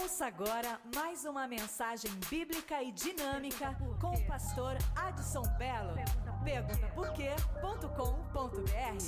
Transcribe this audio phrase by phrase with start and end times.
[0.00, 5.96] Ouça agora mais uma mensagem bíblica e dinâmica com o pastor Adson Belo.
[6.44, 7.88] Pergunta por quê.com.br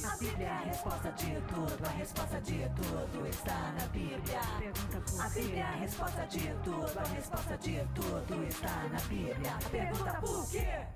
[0.04, 4.40] A Bíblia é a resposta de tudo, a resposta de tudo está na Bíblia.
[5.24, 9.58] A Bíblia é a resposta de tudo, a resposta de tudo está na Bíblia.
[9.70, 10.88] Pergunta por quê?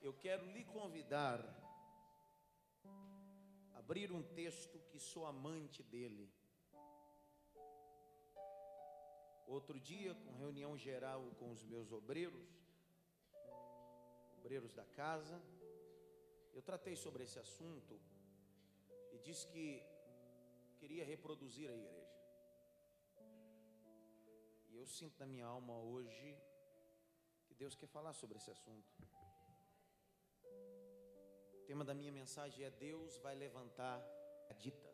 [0.00, 1.44] Eu quero lhe convidar
[3.74, 6.37] a abrir um texto que sou amante dele.
[9.48, 12.48] Outro dia, com reunião geral com os meus obreiros,
[14.36, 15.42] obreiros da casa,
[16.52, 17.98] eu tratei sobre esse assunto
[19.10, 19.82] e disse que
[20.78, 22.18] queria reproduzir a igreja.
[24.68, 26.36] E eu sinto na minha alma hoje
[27.46, 28.92] que Deus quer falar sobre esse assunto.
[31.54, 33.98] O tema da minha mensagem é Deus vai levantar
[34.58, 34.82] ditas.
[34.82, 34.87] Por,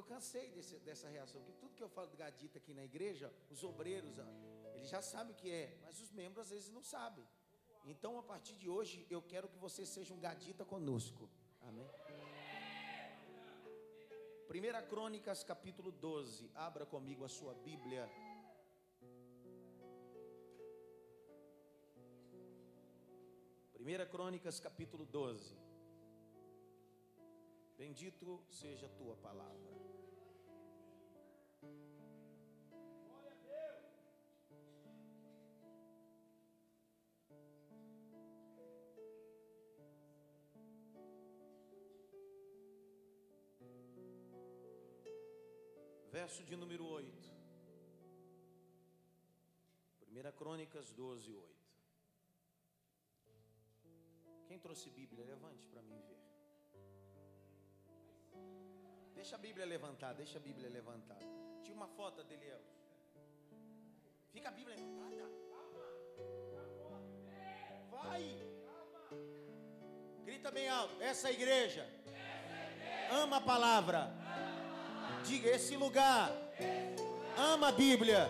[0.00, 3.32] eu cansei desse, dessa reação, porque tudo que eu falo de gadita aqui na igreja,
[3.54, 4.32] os obreiros, ah,
[4.74, 7.26] eles já sabem o que é, mas os membros às vezes não sabem.
[7.84, 11.28] Então, a partir de hoje, eu quero que você seja um gadita conosco.
[11.62, 11.88] Amém?
[14.48, 16.50] 1 Crônicas, capítulo 12.
[16.54, 18.10] Abra comigo a sua Bíblia.
[23.74, 25.56] Primeira Crônicas, capítulo 12.
[27.76, 29.79] Bendito seja a tua palavra.
[46.10, 47.30] Verso de número 8.
[50.08, 51.60] 1 Crônicas 12, 8.
[54.48, 56.18] Quem trouxe Bíblia, levante para mim ver.
[59.14, 61.24] Deixa a Bíblia levantada, deixa a Bíblia levantada.
[61.62, 62.80] Tira uma foto dele, Elcio.
[64.32, 65.00] Fica a Bíblia levantada.
[67.92, 68.24] Vai.
[70.24, 71.00] Grita bem alto.
[71.00, 71.88] Essa igreja,
[73.12, 74.12] ama a palavra.
[75.24, 76.30] Diga esse lugar.
[77.36, 78.28] Ama a Bíblia.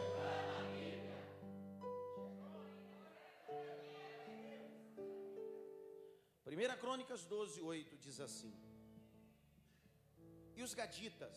[6.45, 8.55] Primeira Crônicas 12, 8 diz assim.
[10.56, 11.37] E os gaditas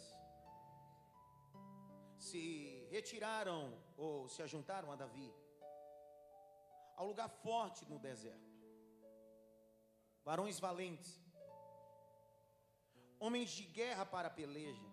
[2.18, 5.32] se retiraram ou se ajuntaram a Davi
[6.96, 8.52] ao lugar forte no deserto.
[10.24, 11.22] Varões valentes,
[13.20, 14.93] homens de guerra para a peleja,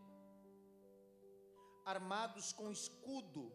[1.85, 3.53] armados com escudo.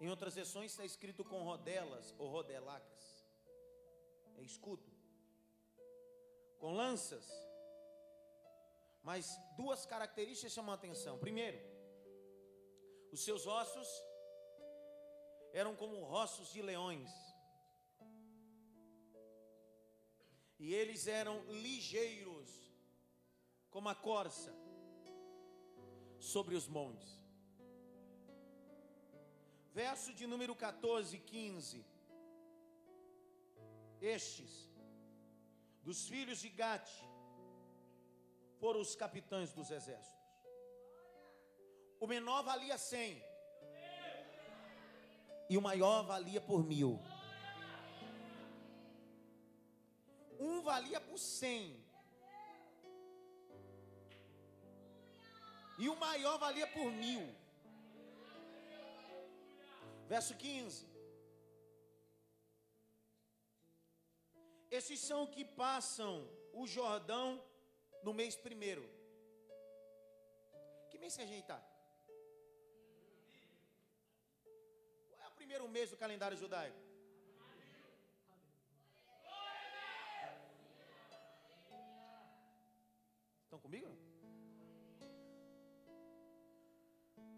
[0.00, 3.26] Em outras versões está escrito com rodelas ou rodelacas.
[4.36, 4.90] É escudo.
[6.58, 7.26] Com lanças.
[9.02, 11.18] Mas duas características chamam a atenção.
[11.18, 11.58] Primeiro,
[13.10, 13.88] os seus ossos
[15.52, 17.10] eram como ossos de leões.
[20.58, 22.50] E eles eram ligeiros,
[23.70, 24.52] como a corça
[26.18, 27.18] sobre os montes.
[29.72, 31.84] Verso de número 14 e 15.
[34.00, 34.68] Estes,
[35.82, 36.90] dos filhos de Gate,
[38.60, 40.18] foram os capitães dos exércitos.
[42.00, 43.22] O menor valia cem.
[45.50, 47.00] E o maior valia por mil.
[50.38, 51.82] Um valia por cem.
[55.82, 57.22] E o maior valia por mil.
[60.12, 60.86] Verso 15.
[64.78, 66.12] Esses são que passam
[66.52, 67.42] o Jordão
[68.02, 68.84] no mês primeiro.
[70.90, 71.60] Que mês que a gente está?
[75.08, 76.76] Qual é o primeiro mês do calendário judaico?
[83.44, 83.97] Estão comigo?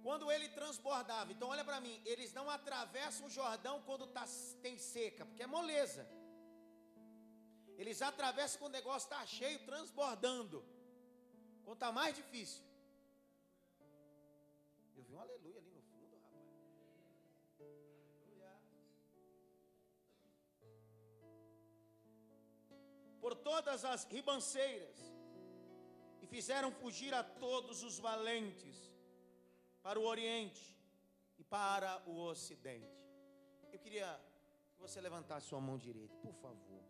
[0.03, 4.25] Quando ele transbordava, então olha para mim, eles não atravessam o Jordão quando tá,
[4.63, 6.09] tem seca, porque é moleza.
[7.77, 10.65] Eles atravessam quando o negócio está cheio, transbordando.
[11.65, 12.65] Quando está mais difícil.
[14.97, 16.47] Eu vi um aleluia ali no fundo, rapaz.
[17.59, 18.59] Aleluia.
[23.21, 24.99] Por todas as ribanceiras.
[26.23, 28.90] E fizeram fugir a todos os valentes
[29.83, 30.77] para o Oriente
[31.39, 32.99] e para o Ocidente.
[33.73, 34.21] Eu queria
[34.81, 36.83] Você levantar a sua mão direita, por favor.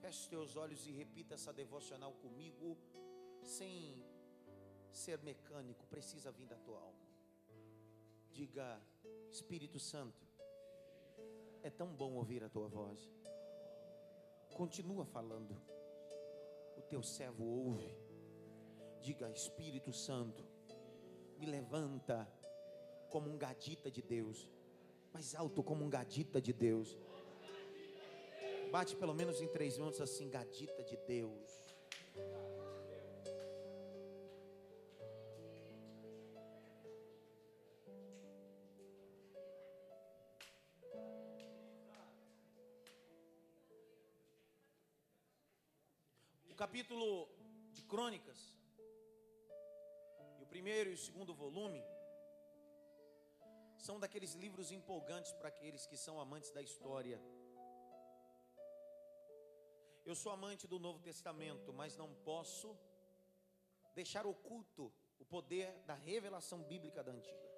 [0.00, 2.76] Feche os teus olhos e repita essa devocional comigo,
[3.42, 4.04] sem
[4.90, 7.08] ser mecânico, precisa vir da tua alma.
[8.30, 8.78] Diga,
[9.30, 10.26] Espírito Santo,
[11.62, 13.10] é tão bom ouvir a tua voz.
[14.52, 15.56] Continua falando.
[16.76, 17.96] O teu servo ouve.
[19.00, 20.44] Diga, Espírito Santo,
[21.42, 22.28] me levanta
[23.10, 24.48] como um gadita de Deus,
[25.12, 26.96] mais alto como um gadita de Deus.
[28.70, 31.50] Bate pelo menos em três minutos assim, gadita de Deus.
[46.48, 47.28] O capítulo
[47.72, 48.61] de Crônicas,
[50.52, 51.82] primeiro e o segundo volume,
[53.86, 57.18] são daqueles livros empolgantes para aqueles que são amantes da história.
[60.04, 62.68] Eu sou amante do Novo Testamento, mas não posso
[63.94, 67.50] deixar oculto o poder da revelação bíblica da Antiga.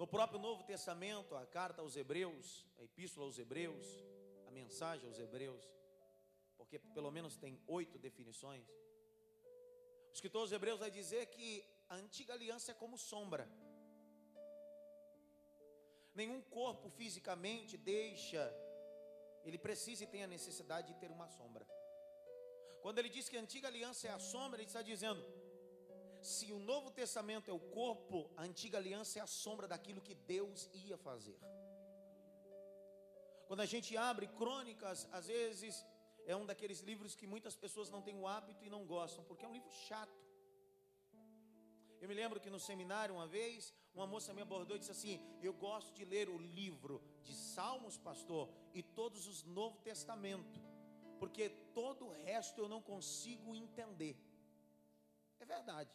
[0.00, 3.86] No próprio Novo Testamento, a carta aos Hebreus, a epístola aos Hebreus,
[4.48, 5.64] a mensagem aos Hebreus,
[6.56, 8.66] porque pelo menos tem oito definições.
[10.16, 11.48] Escritor aos Hebreus vai dizer que
[11.92, 13.44] a antiga aliança é como sombra.
[16.20, 18.42] Nenhum corpo fisicamente deixa,
[19.44, 21.64] ele precisa e tem a necessidade de ter uma sombra.
[22.82, 25.22] Quando ele diz que a antiga aliança é a sombra, ele está dizendo:
[26.32, 30.14] se o Novo Testamento é o corpo, a antiga aliança é a sombra daquilo que
[30.14, 31.38] Deus ia fazer.
[33.48, 35.84] Quando a gente abre crônicas, às vezes
[36.26, 39.44] é um daqueles livros que muitas pessoas não têm o hábito e não gostam, porque
[39.44, 40.18] é um livro chato.
[42.00, 45.20] Eu me lembro que no seminário, uma vez, uma moça me abordou e disse assim:
[45.40, 50.60] Eu gosto de ler o livro de Salmos, pastor, e todos os Novo Testamento,
[51.20, 51.48] porque
[51.80, 54.16] todo o resto eu não consigo entender.
[55.40, 55.90] É verdade.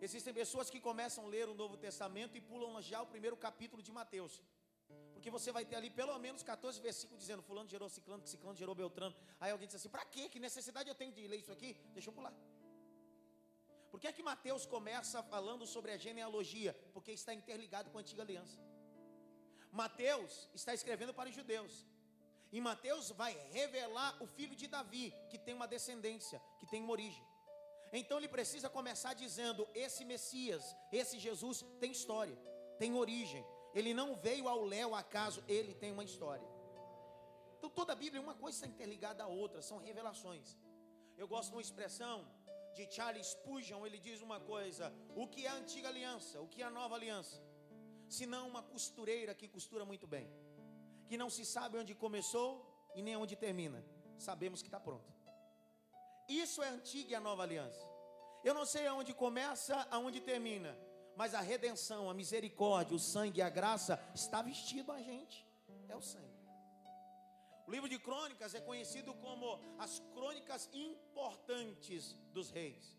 [0.00, 3.82] Existem pessoas que começam a ler o Novo Testamento e pulam já o primeiro capítulo
[3.82, 4.40] de Mateus.
[5.20, 8.56] Porque você vai ter ali pelo menos 14 versículos dizendo: Fulano gerou Ciclano, que Ciclano
[8.56, 9.14] gerou Beltrano.
[9.38, 10.30] Aí alguém diz assim: Para quê?
[10.30, 11.70] Que necessidade eu tenho de ler isso aqui?
[11.92, 12.32] Deixa eu pular.
[13.90, 16.72] Por que é que Mateus começa falando sobre a genealogia?
[16.94, 18.58] Porque está interligado com a antiga aliança.
[19.70, 21.86] Mateus está escrevendo para os judeus.
[22.50, 26.92] E Mateus vai revelar o filho de Davi, que tem uma descendência, que tem uma
[26.92, 27.24] origem.
[27.92, 32.38] Então ele precisa começar dizendo: esse Messias, esse Jesus tem história,
[32.78, 33.44] tem origem,
[33.74, 36.48] ele não veio ao léu acaso, ele tem uma história.
[37.56, 40.56] Então toda a Bíblia, uma coisa interligada à outra, são revelações.
[41.16, 42.26] Eu gosto de uma expressão
[42.74, 46.62] de Charles Spurgeon, ele diz uma coisa: o que é a antiga aliança, o que
[46.62, 47.42] é a nova aliança?
[48.08, 50.28] Se não uma costureira que costura muito bem,
[51.06, 52.50] que não se sabe onde começou
[52.94, 53.84] e nem onde termina,
[54.18, 55.12] sabemos que está pronto.
[56.28, 57.84] Isso é a antiga e a nova aliança.
[58.42, 60.76] Eu não sei aonde começa, aonde termina,
[61.20, 65.46] mas a redenção, a misericórdia, o sangue a graça está vestido a gente.
[65.86, 66.40] É o sangue.
[67.66, 72.96] O livro de crônicas é conhecido como as crônicas importantes dos reis.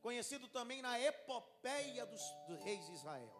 [0.00, 3.34] Conhecido também na epopeia dos, dos reis de Israel.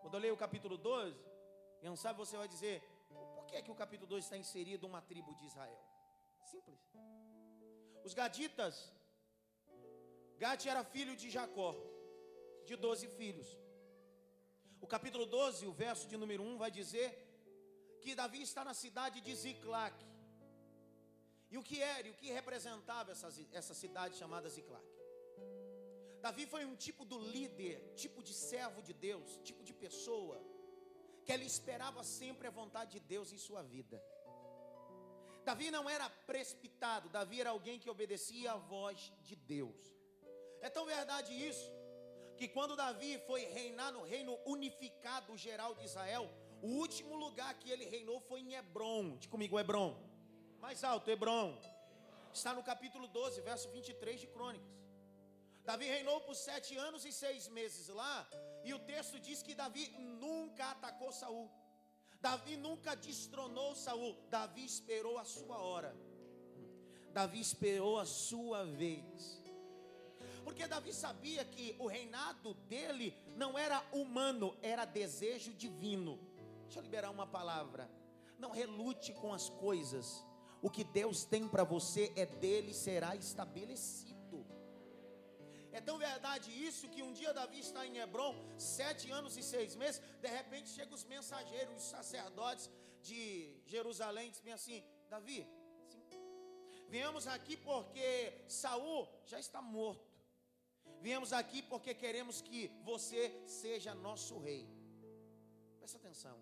[0.00, 1.18] Quando eu leio o capítulo 12,
[1.82, 2.80] e não sabe, você vai dizer,
[3.34, 5.82] por que, é que o capítulo 12 está inserido uma tribo de Israel?
[6.44, 6.78] Simples.
[8.04, 8.92] Os gaditas,
[10.38, 11.74] Gade era filho de Jacó
[12.66, 13.48] de doze filhos.
[14.80, 17.10] O capítulo 12, o verso de número 1 vai dizer
[18.00, 19.96] que Davi está na cidade de Ziclac.
[21.50, 24.84] E o que era e o que representava essa, essa cidade chamada Ziclac?
[26.20, 30.40] Davi foi um tipo do líder, tipo de servo de Deus, tipo de pessoa,
[31.24, 34.02] que ele esperava sempre a vontade de Deus em sua vida.
[35.44, 39.80] Davi não era precipitado, Davi era alguém que obedecia à voz de Deus.
[40.60, 41.68] É tão verdade isso,
[42.42, 46.28] que quando Davi foi reinar no reino unificado geral de Israel,
[46.60, 49.16] o último lugar que ele reinou foi em Hebron.
[49.16, 49.96] Diz comigo, Hebron.
[50.58, 51.56] Mais alto, Hebron.
[52.34, 54.68] Está no capítulo 12, verso 23 de Crônicas.
[55.64, 58.28] Davi reinou por sete anos e seis meses lá,
[58.64, 59.86] e o texto diz que Davi
[60.24, 61.48] nunca atacou Saul.
[62.20, 64.16] Davi nunca destronou Saul.
[64.28, 65.96] Davi esperou a sua hora.
[67.12, 69.41] Davi esperou a sua vez.
[70.44, 76.18] Porque Davi sabia que o reinado dele não era humano, era desejo divino.
[76.64, 77.90] Deixa eu liberar uma palavra.
[78.38, 80.24] Não relute com as coisas.
[80.60, 84.12] O que Deus tem para você é dele será estabelecido.
[85.72, 89.74] É tão verdade isso que um dia Davi está em Hebron, sete anos e seis
[89.74, 90.02] meses.
[90.20, 92.70] De repente chegam os mensageiros, os sacerdotes
[93.00, 95.48] de Jerusalém, dizem assim: Davi,
[95.88, 96.02] sim,
[96.88, 100.11] viemos aqui porque Saul já está morto.
[101.06, 104.64] Viemos aqui porque queremos que você seja nosso rei.
[105.78, 106.36] Presta atenção.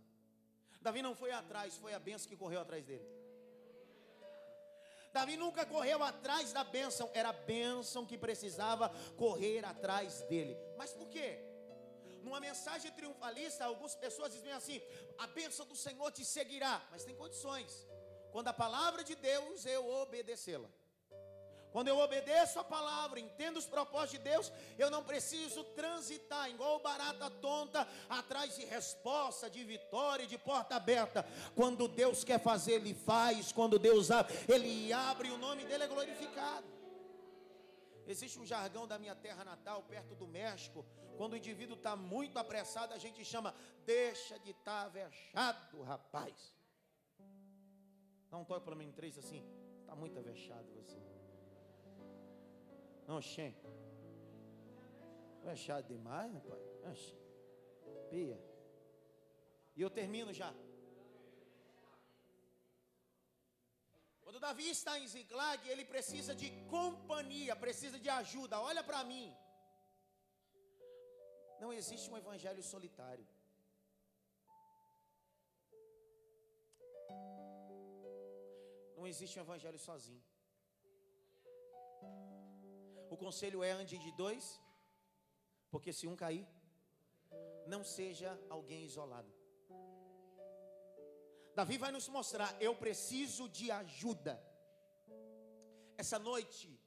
[0.83, 3.07] Davi não foi atrás, foi a benção que correu atrás dele.
[5.14, 10.55] Davi nunca correu atrás da bênção, era a bênção que precisava correr atrás dele.
[10.76, 11.38] Mas por quê?
[12.23, 14.81] Numa mensagem triunfalista, algumas pessoas dizem assim:
[15.17, 17.88] a bênção do Senhor te seguirá, mas tem condições.
[18.31, 20.69] Quando a palavra de Deus, eu obedecê-la.
[21.73, 26.81] Quando eu obedeço a palavra, entendo os propósitos de Deus, eu não preciso transitar igual
[26.81, 31.25] barata tonta atrás de resposta, de vitória, de porta aberta.
[31.55, 33.53] Quando Deus quer fazer, Ele faz.
[33.53, 36.67] Quando Deus abre, Ele abre e o nome dele é glorificado.
[38.07, 40.85] Existe um jargão da minha terra natal, perto do México.
[41.17, 46.53] Quando o indivíduo está muito apressado, a gente chama, deixa de estar tá vexado, rapaz.
[48.29, 49.45] Dá um toque pelo menos três assim,
[49.83, 51.10] está muito avexado você.
[53.19, 53.49] Oxê.
[55.50, 56.62] É chato demais, rapaz.
[56.90, 57.17] Oxê.
[58.11, 58.38] Pia.
[59.76, 60.50] E eu termino já.
[64.23, 68.61] Quando Davi está em Ziklag, ele precisa de companhia, precisa de ajuda.
[68.71, 69.29] Olha para mim.
[71.62, 73.26] Não existe um evangelho solitário.
[78.97, 80.23] Não existe um evangelho sozinho.
[83.11, 84.61] O conselho é ande de dois,
[85.69, 86.47] porque se um cair,
[87.67, 89.33] não seja alguém isolado.
[91.55, 94.40] Davi vai nos mostrar: eu preciso de ajuda.
[95.99, 96.81] Essa noite,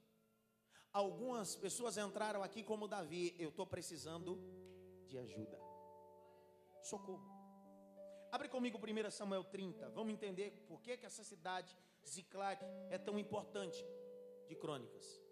[0.92, 4.40] algumas pessoas entraram aqui como Davi, eu estou precisando
[5.06, 5.60] de ajuda.
[6.82, 7.32] Socorro.
[8.32, 9.90] Abre comigo 1 Samuel 30.
[9.90, 13.78] Vamos entender por que, que essa cidade, Ziklag, é tão importante
[14.48, 15.23] de crônicas.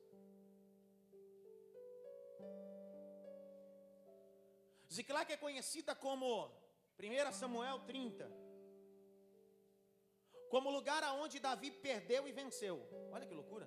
[4.95, 6.27] Ziklag é conhecida como
[7.01, 8.31] 1 Samuel 30,
[10.51, 12.77] como lugar aonde Davi perdeu e venceu.
[13.11, 13.67] Olha que loucura.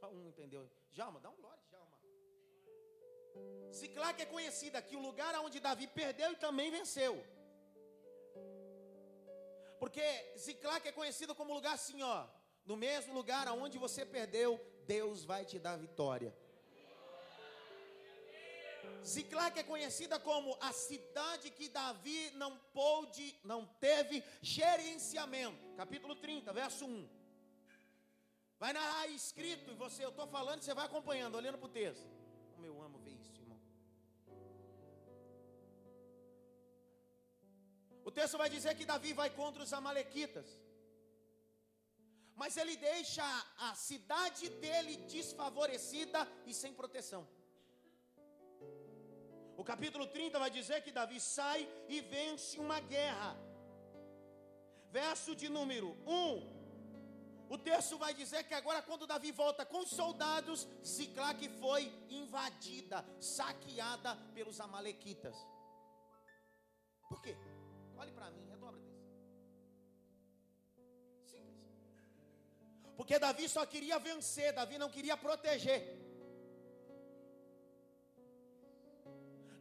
[0.00, 0.64] Só um entendeu.
[0.92, 1.98] Jalma, dá um glória, Jalma.
[3.70, 7.14] Ziklag é conhecida que o lugar aonde Davi perdeu e também venceu.
[9.78, 10.06] Porque
[10.38, 12.26] Ziklag é conhecido como lugar assim, ó.
[12.64, 16.34] No mesmo lugar aonde você perdeu, Deus vai te dar vitória.
[19.04, 25.74] Ziclac é conhecida como a cidade que Davi não pôde, não teve gerenciamento.
[25.76, 27.08] Capítulo 30, verso 1.
[28.58, 32.08] Vai narrar escrito e você, eu estou falando, você vai acompanhando, olhando para o texto.
[32.54, 33.60] Como eu amo ver isso, irmão.
[38.04, 40.46] O texto vai dizer que Davi vai contra os amalequitas.
[42.34, 43.24] Mas ele deixa
[43.58, 47.26] a cidade dele desfavorecida e sem proteção.
[49.56, 53.36] O capítulo 30 vai dizer que Davi sai e vence uma guerra.
[54.90, 56.54] Verso de número 1.
[57.48, 63.04] O texto vai dizer que agora, quando Davi volta com os soldados, Ziclac foi invadida,
[63.20, 65.36] saqueada pelos Amalequitas.
[67.08, 67.36] Por quê?
[67.96, 69.04] Olhe para mim, redobre atenção.
[71.24, 71.76] Simples.
[72.96, 76.03] Porque Davi só queria vencer, Davi não queria proteger.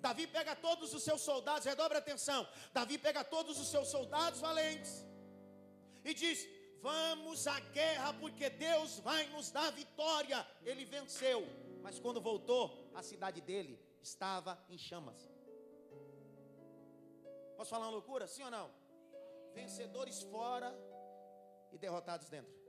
[0.06, 2.46] Davi pega todos os seus soldados, redobre atenção.
[2.74, 4.94] Davi pega todos os seus soldados valentes
[6.04, 6.40] e diz:
[6.82, 10.46] Vamos à guerra, porque Deus vai nos dar vitória.
[10.66, 11.40] Ele venceu,
[11.82, 15.22] mas quando voltou, a cidade dele estava em chamas.
[17.56, 18.28] Posso falar uma loucura?
[18.28, 18.70] Sim ou não?
[19.54, 20.70] Vencedores fora
[21.72, 22.63] e derrotados dentro.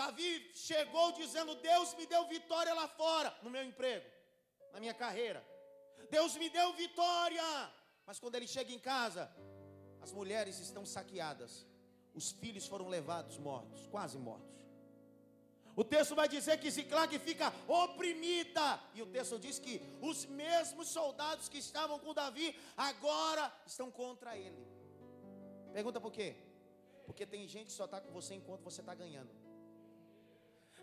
[0.00, 4.06] Davi chegou dizendo: Deus me deu vitória lá fora, no meu emprego,
[4.72, 5.40] na minha carreira.
[6.16, 7.48] Deus me deu vitória.
[8.06, 9.22] Mas quando ele chega em casa,
[10.00, 11.66] as mulheres estão saqueadas,
[12.14, 14.56] os filhos foram levados mortos, quase mortos.
[15.80, 18.68] O texto vai dizer que Ziclag fica oprimida.
[18.94, 24.36] E o texto diz que os mesmos soldados que estavam com Davi agora estão contra
[24.36, 24.64] ele.
[25.72, 26.36] Pergunta por quê?
[27.04, 29.47] Porque tem gente que só está com você enquanto você está ganhando.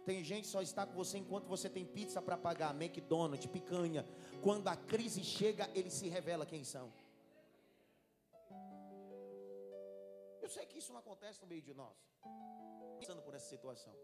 [0.06, 4.06] Tem gente que só está com você enquanto você tem pizza para pagar, McDonald's, picanha.
[4.42, 6.94] Quando a crise chega, ele se revela quem são.
[10.44, 11.98] Eu sei que isso não acontece no meio de nós.
[13.00, 13.96] Passando por essa situação.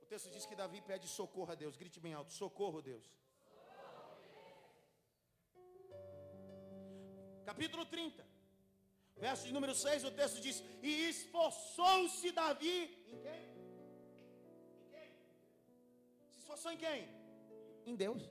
[0.00, 1.76] O texto diz que Davi pede socorro a Deus.
[1.76, 3.12] Grite bem alto: socorro, Deus.
[7.44, 8.31] Capítulo 30
[9.16, 12.78] verso de número 6, o texto diz: E esforçou-se Davi
[13.12, 13.42] em quem?
[14.80, 15.08] Em quem?
[16.30, 17.08] Se esforçou em quem?
[17.86, 18.22] Em Deus.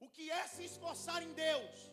[0.00, 1.92] O que é se esforçar em Deus?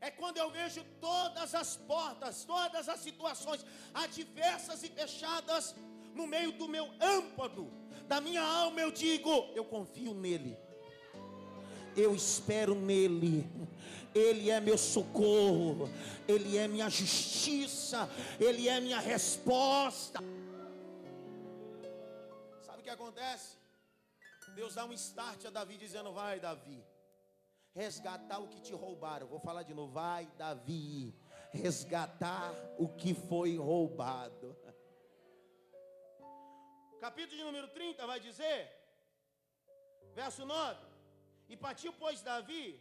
[0.00, 5.74] É quando eu vejo todas as portas, todas as situações adversas e fechadas
[6.14, 7.72] no meio do meu âmpado,
[8.06, 10.56] da minha alma, eu digo: eu confio nele,
[11.96, 13.48] eu espero nele.
[14.14, 15.90] Ele é meu socorro,
[16.28, 20.20] Ele é minha justiça, Ele é minha resposta.
[22.62, 23.56] Sabe o que acontece?
[24.54, 26.84] Deus dá um start a Davi dizendo: Vai, Davi,
[27.74, 29.26] resgatar o que te roubaram.
[29.26, 31.12] Vou falar de novo: Vai, Davi,
[31.50, 34.56] resgatar o que foi roubado.
[37.00, 38.70] Capítulo de número 30 vai dizer,
[40.14, 40.80] verso 9:
[41.48, 42.80] E partiu, pois, Davi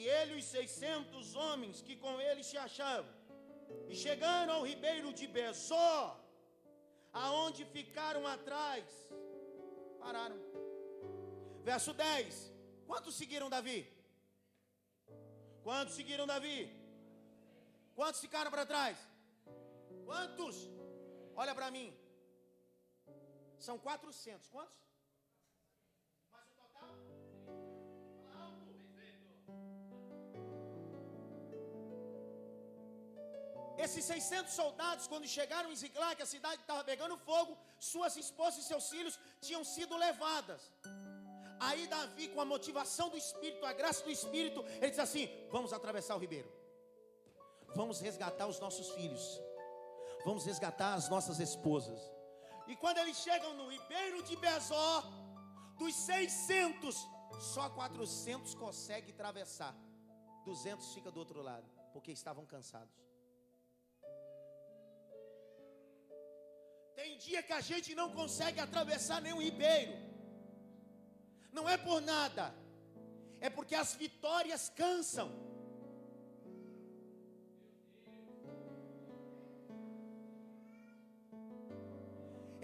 [0.00, 3.12] e ele os seiscentos homens que com ele se achavam,
[3.90, 5.92] e chegaram ao ribeiro de Bezó,
[7.24, 8.84] aonde ficaram atrás,
[10.02, 10.40] pararam.
[11.70, 12.52] Verso 10:
[12.88, 13.78] Quantos seguiram Davi?
[15.66, 16.58] Quantos seguiram Davi?
[17.98, 18.96] Quantos ficaram para trás?
[20.08, 20.56] Quantos?
[21.42, 21.88] Olha para mim.
[23.66, 24.48] São 400.
[24.56, 24.85] Quantos?
[33.86, 38.68] Esses 600 soldados, quando chegaram em Ziklag, a cidade estava pegando fogo, suas esposas e
[38.70, 39.14] seus filhos
[39.46, 40.60] tinham sido levadas.
[41.66, 45.72] Aí Davi, com a motivação do Espírito, a graça do Espírito, ele diz assim: Vamos
[45.72, 46.50] atravessar o ribeiro,
[47.80, 49.24] vamos resgatar os nossos filhos,
[50.24, 52.00] vamos resgatar as nossas esposas.
[52.66, 55.04] E quando eles chegam no ribeiro de Bezó,
[55.78, 56.96] dos 600,
[57.54, 59.74] só 400 conseguem atravessar,
[60.44, 63.06] 200 fica do outro lado, porque estavam cansados.
[66.98, 69.94] Tem dia que a gente não consegue atravessar nenhum ribeiro.
[71.56, 72.44] Não é por nada.
[73.38, 75.28] É porque as vitórias cansam.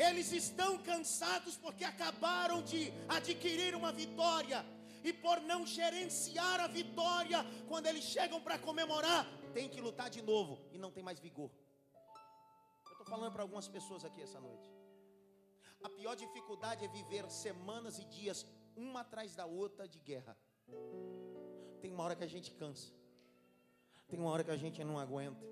[0.09, 2.81] Eles estão cansados porque acabaram de
[3.19, 4.65] adquirir uma vitória.
[5.05, 10.23] E por não gerenciar a vitória, quando eles chegam para comemorar, tem que lutar de
[10.23, 11.51] novo e não tem mais vigor
[13.03, 14.71] estou falando para algumas pessoas aqui essa noite.
[15.83, 20.37] A pior dificuldade é viver semanas e dias, uma atrás da outra, de guerra.
[21.81, 22.93] Tem uma hora que a gente cansa,
[24.09, 25.45] tem uma hora que a gente não aguenta.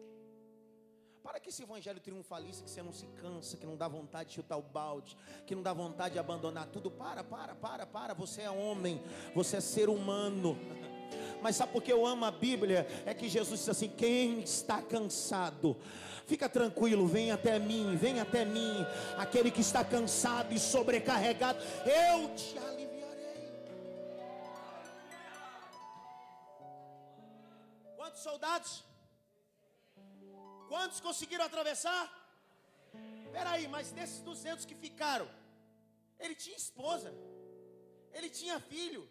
[1.22, 4.36] Para que esse evangelho triunfalista que você não se cansa, que não dá vontade de
[4.36, 6.90] chutar o balde, que não dá vontade de abandonar tudo.
[6.90, 8.14] Para, para, para, para.
[8.14, 9.02] Você é homem,
[9.34, 10.56] você é ser humano.
[11.42, 12.86] Mas sabe por que eu amo a Bíblia?
[13.06, 15.76] É que Jesus disse assim: quem está cansado,
[16.30, 18.86] Fica tranquilo, vem até mim, vem até mim.
[19.18, 23.48] Aquele que está cansado e sobrecarregado, eu te aliviarei.
[27.96, 28.84] Quantos soldados?
[30.68, 32.04] Quantos conseguiram atravessar?
[33.32, 35.28] Peraí, mas desses 200 que ficaram,
[36.20, 37.12] ele tinha esposa,
[38.12, 39.02] ele tinha filho.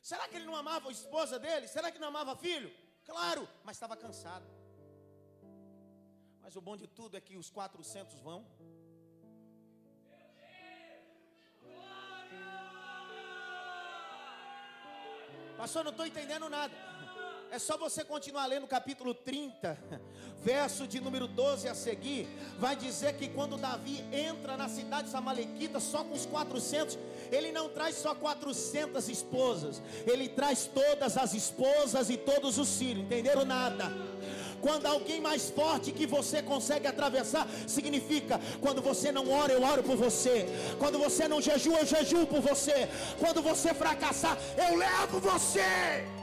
[0.00, 1.68] Será que ele não amava a esposa dele?
[1.68, 2.72] Será que não amava filho?
[3.04, 4.46] Claro, mas estava cansado.
[6.40, 8.46] Mas o bom de tudo é que os 400 vão.
[15.56, 16.74] Pastor, não estou entendendo nada.
[17.52, 19.76] É só você continuar lendo o capítulo 30,
[20.40, 22.28] verso de número 12 a seguir.
[22.60, 26.96] Vai dizer que quando Davi entra na cidade dos Amalequitas só com os 400,
[27.32, 33.02] ele não traz só 400 esposas, ele traz todas as esposas e todos os filhos.
[33.02, 33.90] Entenderam nada?
[34.60, 39.82] Quando alguém mais forte que você consegue atravessar, significa quando você não ora, eu oro
[39.82, 40.46] por você.
[40.78, 42.88] Quando você não jejua, eu jejuo por você.
[43.18, 46.19] Quando você fracassar, eu levo você.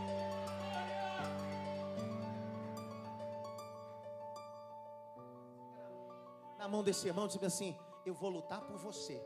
[6.67, 7.73] Na mão desse irmão, diz assim:
[8.06, 9.17] Eu vou lutar por você.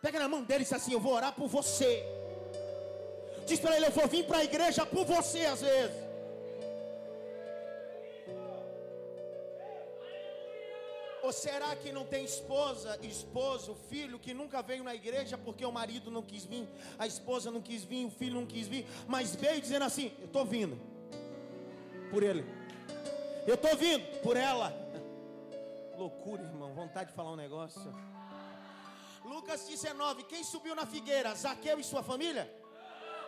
[0.00, 2.02] Pega na mão dele e diz assim: Eu vou orar por você.
[3.46, 5.94] Diz para ele: Eu vou vir para a igreja por você às vezes.
[11.22, 15.72] Ou será que não tem esposa, esposo, filho que nunca veio na igreja porque o
[15.72, 16.66] marido não quis vir,
[16.98, 20.24] a esposa não quis vir, o filho não quis vir, mas veio dizendo assim: Eu
[20.24, 20.80] estou vindo
[22.10, 22.46] por ele,
[23.46, 24.85] eu estou vindo por ela.
[25.96, 26.74] Loucura, irmão.
[26.74, 27.92] Vontade de falar um negócio.
[29.24, 30.24] Lucas 19.
[30.24, 31.34] Quem subiu na figueira?
[31.34, 32.50] Zaqueu e sua família?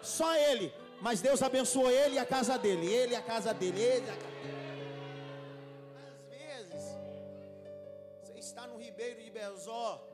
[0.02, 0.72] Só ele.
[1.00, 2.86] Mas Deus abençoou ele e a casa dele.
[2.86, 3.80] Ele e a casa dele.
[3.80, 4.88] Ele a casa dele.
[6.06, 6.84] Às vezes,
[8.22, 10.04] você está no Ribeiro de Bezó,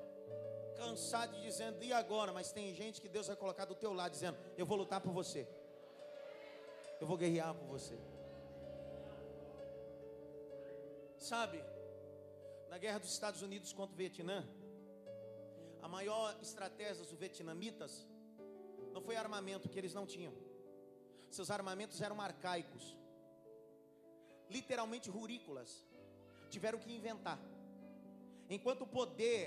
[0.76, 2.32] cansado de dizendo, e agora?
[2.32, 5.12] Mas tem gente que Deus vai colocar do teu lado, dizendo, eu vou lutar por
[5.12, 5.46] você.
[7.00, 7.98] Eu vou guerrear por você.
[11.18, 11.64] Sabe,
[12.74, 14.44] na guerra dos Estados Unidos contra o Vietnã,
[15.80, 17.92] a maior estratégia dos vietnamitas
[18.92, 20.34] não foi armamento que eles não tinham.
[21.30, 22.96] Seus armamentos eram arcaicos,
[24.50, 25.86] literalmente rurícolas.
[26.50, 27.38] Tiveram que inventar.
[28.50, 29.44] Enquanto o poder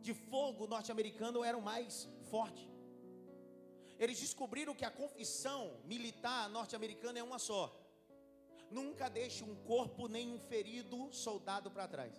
[0.00, 2.66] de fogo norte-americano era o mais forte.
[3.98, 7.64] Eles descobriram que a confissão militar norte-americana é uma só.
[8.70, 12.14] Nunca deixe um corpo nem um ferido soldado para trás.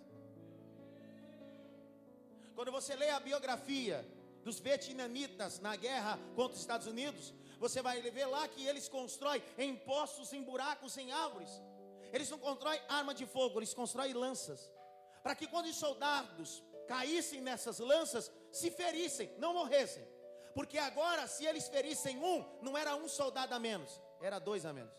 [2.54, 4.06] Quando você lê a biografia
[4.44, 9.42] dos vietnamitas na guerra contra os Estados Unidos, você vai ver lá que eles constroem
[9.56, 11.50] em poços, em buracos, em árvores.
[12.12, 14.70] Eles não constroem arma de fogo, eles constroem lanças.
[15.22, 20.06] Para que quando os soldados caíssem nessas lanças, se ferissem, não morressem.
[20.54, 24.72] Porque agora, se eles ferissem um, não era um soldado a menos, era dois a
[24.72, 24.92] menos.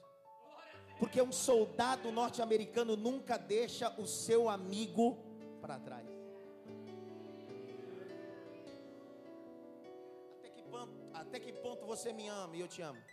[1.03, 5.17] Porque um soldado norte-americano nunca deixa o seu amigo
[5.61, 6.07] para trás.
[10.39, 13.03] Até que, ponto, até que ponto você me ama e eu te amo?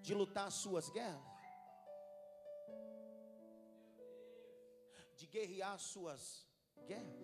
[0.00, 1.24] De lutar as suas guerras?
[5.16, 6.46] De guerrear as suas
[6.86, 7.20] guerras?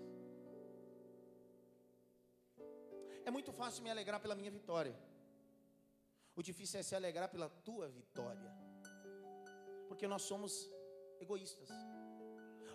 [3.25, 4.99] É muito fácil me alegrar pela minha vitória.
[6.35, 8.69] O difícil é se alegrar pela tua vitória.
[10.00, 10.66] Porque nós somos
[11.20, 11.68] egoístas.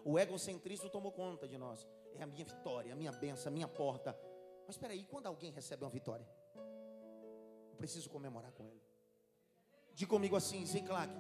[0.04, 1.88] O egocentrismo tomou conta de nós.
[2.14, 4.16] É a minha vitória, a minha benção, a minha porta.
[4.68, 6.30] Mas espera aí, quando alguém recebe uma vitória?
[7.72, 8.84] Eu preciso comemorar com ele.
[9.92, 11.12] Diga comigo assim, Ziclac.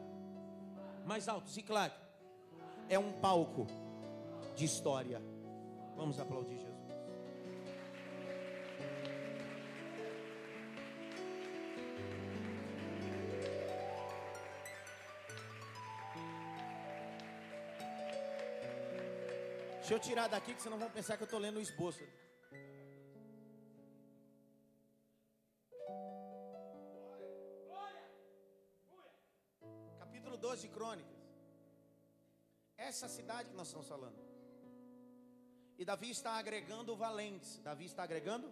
[1.07, 1.99] Mais alto, Ziclac.
[2.87, 3.65] É um palco
[4.55, 5.19] de história.
[5.95, 6.74] Vamos aplaudir Jesus.
[19.86, 22.04] Deixa eu tirar daqui, que senão vão pensar que eu estou lendo o esboço.
[30.00, 31.19] Capítulo 12 de Crônicas.
[32.76, 34.17] Essa cidade que nós estamos falando.
[35.78, 37.60] E Davi está agregando valentes.
[37.60, 38.52] Davi está agregando?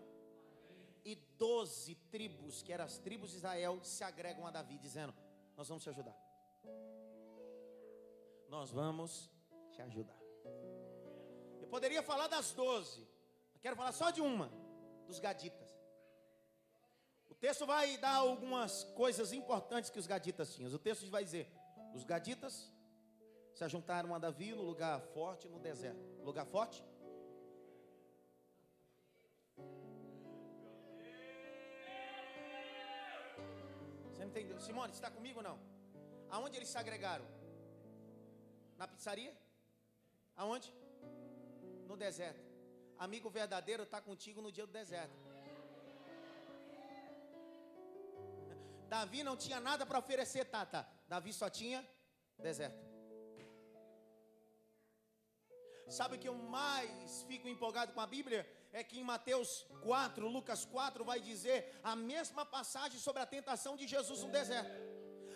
[1.04, 5.16] E doze tribos, que eram as tribos de Israel, se agregam a Davi, dizendo:
[5.58, 6.16] Nós vamos te ajudar.
[8.48, 9.32] Nós vamos
[9.72, 10.22] te ajudar.
[11.74, 13.02] Poderia falar das doze,
[13.60, 14.48] quero falar só de uma,
[15.08, 15.70] dos gaditas.
[17.28, 20.72] O texto vai dar algumas coisas importantes que os gaditas tinham.
[20.72, 21.52] O texto vai dizer:
[21.96, 22.72] os gaditas
[23.56, 26.06] se juntaram a Davi no lugar forte no deserto.
[26.22, 26.86] Lugar forte?
[34.12, 34.60] Você entendeu?
[34.60, 35.60] Simone, está comigo ou não?
[36.30, 37.26] Aonde eles se agregaram?
[38.78, 39.36] Na pizzaria?
[40.36, 40.72] Aonde?
[41.88, 42.54] No deserto.
[42.98, 45.18] Amigo verdadeiro está contigo no dia do deserto.
[48.88, 50.88] Davi não tinha nada para oferecer, Tata.
[51.08, 51.88] Davi só tinha
[52.38, 52.94] deserto.
[55.90, 58.42] Sabe o que eu mais fico empolgado com a Bíblia?
[58.72, 63.76] É que em Mateus 4, Lucas 4, vai dizer a mesma passagem sobre a tentação
[63.76, 64.72] de Jesus no deserto.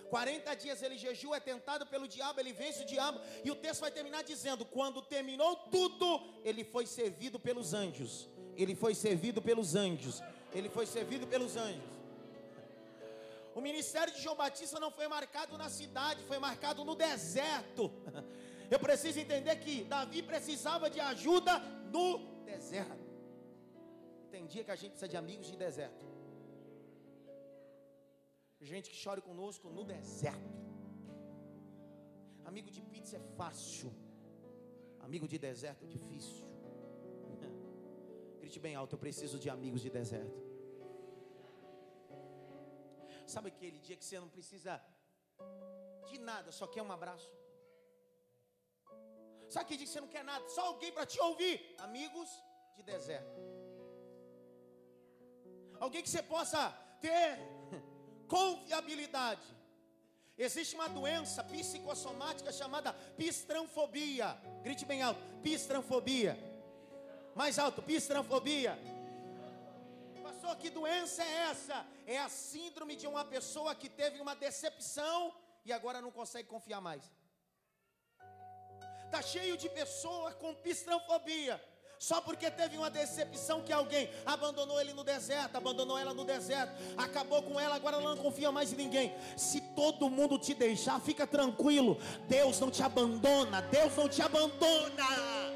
[0.10, 3.82] 40 dias ele jejua, é tentado pelo diabo, ele vence o diabo, e o texto
[3.82, 8.28] vai terminar dizendo: quando terminou tudo, ele foi servido pelos anjos.
[8.56, 10.22] Ele foi servido pelos anjos.
[10.54, 11.98] Ele foi servido pelos anjos.
[13.54, 17.92] O ministério de João Batista não foi marcado na cidade, foi marcado no deserto.
[18.70, 21.58] Eu preciso entender que Davi precisava de ajuda
[21.92, 23.08] no deserto.
[24.30, 26.17] Tem dia que a gente precisa de amigos de deserto.
[28.60, 30.58] Gente que chora conosco no deserto.
[32.44, 33.94] Amigo de pizza é fácil.
[35.00, 36.46] Amigo de deserto é difícil.
[38.40, 40.48] Grite bem alto, eu preciso de amigos de deserto.
[43.28, 44.82] Sabe aquele dia que você não precisa
[46.08, 47.32] de nada, só quer um abraço?
[49.50, 51.76] Sabe aquele dia que você não quer nada, só alguém para te ouvir?
[51.78, 52.30] Amigos
[52.76, 53.40] de deserto.
[55.80, 57.57] Alguém que você possa ter
[58.28, 59.42] confiabilidade.
[60.38, 64.38] Existe uma doença psicossomática chamada pistranfobia.
[64.64, 66.38] Grite bem alto: pistranfobia.
[67.36, 68.78] Mais alto: pistranfobia.
[70.22, 71.86] Pastor, que doença é essa?
[72.06, 75.34] É a síndrome de uma pessoa que teve uma decepção
[75.66, 77.04] e agora não consegue confiar mais.
[79.06, 81.62] Está cheio de pessoas com pistranfobia
[82.00, 86.74] só porque teve uma decepção que alguém abandonou ele no deserto, abandonou ela no deserto,
[86.98, 89.16] acabou com ela, agora ela não confia mais em ninguém.
[89.36, 95.47] Se todo mundo te deixar, fica tranquilo, Deus não te abandona, Deus não te abandona.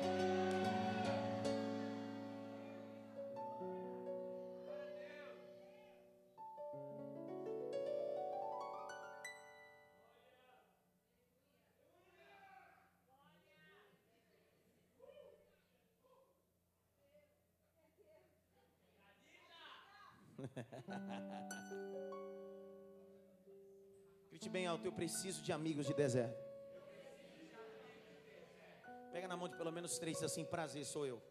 [24.71, 26.49] Alto, eu preciso de amigos de deserto.
[29.11, 31.21] Pega na mão de pelo menos três assim, prazer, sou eu.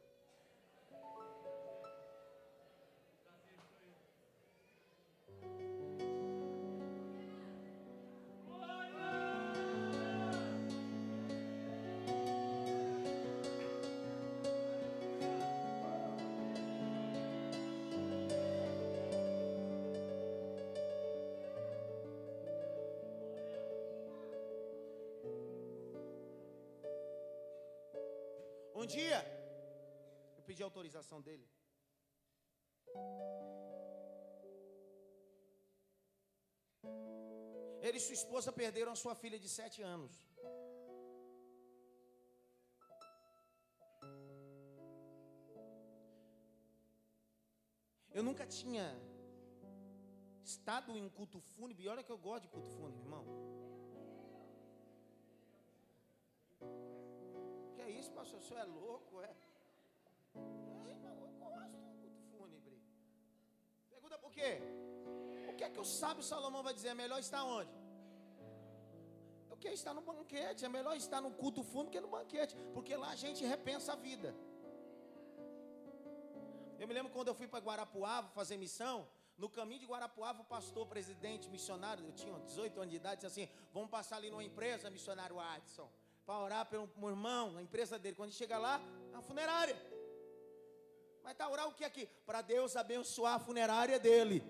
[30.81, 31.47] Autorização dele.
[37.87, 40.15] Ele e sua esposa perderam a sua filha de sete anos.
[48.19, 48.87] Eu nunca tinha
[50.53, 51.85] estado em culto fúnebre.
[51.85, 53.25] E olha que eu gosto de culto fúnebre, irmão.
[58.01, 58.39] isso, pastor?
[58.41, 59.25] O senhor é louco, é?
[59.27, 59.50] É,
[64.31, 64.53] por quê?
[65.51, 66.89] O que é que o sábio Salomão vai dizer?
[66.89, 67.75] É melhor estar onde?
[69.51, 70.65] O que estar no banquete?
[70.65, 73.97] É melhor estar no culto fúnebre que no banquete, porque lá a gente repensa a
[73.97, 74.35] vida.
[76.79, 78.97] Eu me lembro quando eu fui para Guarapuava fazer missão.
[79.37, 83.27] No caminho de Guarapuava, o pastor, presidente, missionário, eu tinha 18 anos de idade, disse
[83.27, 85.91] assim: Vamos passar ali numa empresa, missionário Adson
[86.31, 88.15] para orar pelo irmão, na empresa dele.
[88.15, 88.81] Quando chega lá,
[89.13, 89.77] é a funerária.
[91.23, 92.07] Mas tá orar o que aqui?
[92.27, 94.43] Para Deus abençoar a funerária dele.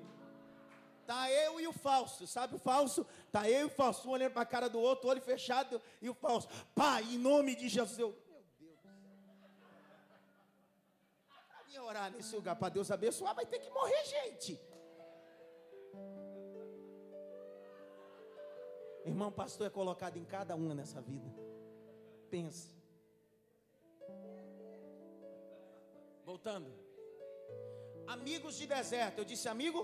[1.06, 3.04] Tá eu e o falso, sabe o falso?
[3.32, 6.08] Tá eu e o falso, um olhando para a cara do outro, olho fechado, e
[6.08, 6.48] o falso.
[6.74, 7.98] Pai, em nome de Jesus.
[7.98, 9.38] Eu, meu Deus do céu.
[11.28, 14.60] Para orar nesse lugar para Deus abençoar, vai ter que morrer gente.
[19.04, 21.50] Irmão, pastor é colocado em cada uma nessa vida
[22.30, 22.79] pensa.
[26.30, 26.70] Voltando.
[28.16, 29.16] Amigos de deserto.
[29.18, 29.80] Eu disse amigo?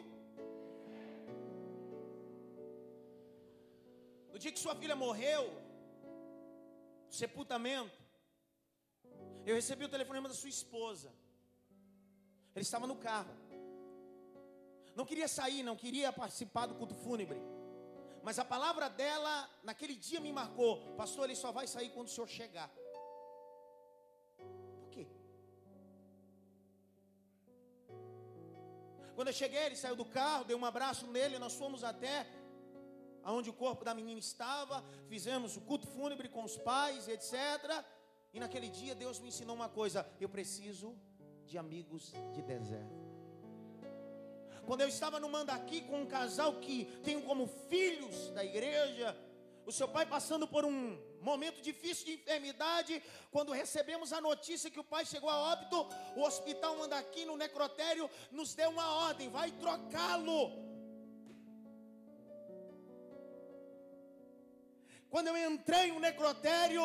[4.32, 5.42] No dia que sua filha morreu,
[7.20, 8.00] sepultamento,
[9.48, 11.10] eu recebi o telefonema da sua esposa.
[12.54, 13.34] Ele estava no carro.
[14.98, 17.40] Não queria sair, não queria participar do culto fúnebre.
[18.26, 19.34] Mas a palavra dela,
[19.68, 22.70] naquele dia, me marcou: Pastor, ele só vai sair quando o senhor chegar.
[29.16, 32.26] Quando eu cheguei, ele saiu do carro, dei um abraço nele, nós fomos até
[33.24, 37.34] aonde o corpo da menina estava, fizemos o culto fúnebre com os pais, etc.
[38.34, 40.94] E naquele dia Deus me ensinou uma coisa: eu preciso
[41.46, 43.06] de amigos de deserto.
[44.66, 49.16] Quando eu estava no Mandaqui com um casal que tenho como filhos da igreja,
[49.64, 50.98] o seu pai passando por um
[51.30, 53.02] momento difícil de enfermidade,
[53.34, 55.78] quando recebemos a notícia que o pai chegou a óbito,
[56.18, 60.40] o hospital Mandaqui no necrotério nos deu uma ordem: vai trocá-lo.
[65.10, 66.82] Quando eu entrei no necrotério,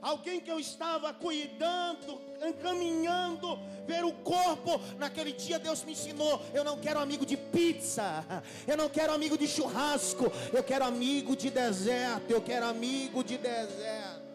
[0.00, 4.80] alguém que eu estava cuidando, encaminhando, ver o corpo.
[4.98, 8.24] Naquele dia Deus me ensinou: eu não quero amigo de pizza,
[8.66, 13.38] eu não quero amigo de churrasco, eu quero amigo de deserto, eu quero amigo de
[13.38, 14.28] deserto.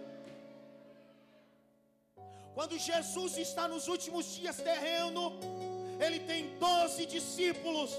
[2.53, 5.33] Quando Jesus está nos últimos dias terreno,
[5.99, 7.91] ele tem doze discípulos.